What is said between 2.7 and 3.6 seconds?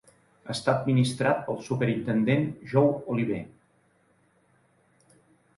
Joe Oliver.